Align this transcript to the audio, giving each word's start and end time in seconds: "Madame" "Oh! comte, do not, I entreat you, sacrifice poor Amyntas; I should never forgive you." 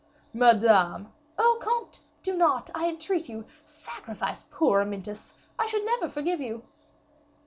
"Madame" 0.33 1.13
"Oh! 1.37 1.59
comte, 1.61 1.99
do 2.23 2.35
not, 2.35 2.71
I 2.73 2.89
entreat 2.89 3.29
you, 3.29 3.45
sacrifice 3.67 4.45
poor 4.49 4.81
Amyntas; 4.81 5.35
I 5.59 5.67
should 5.67 5.85
never 5.85 6.09
forgive 6.09 6.41
you." 6.41 6.63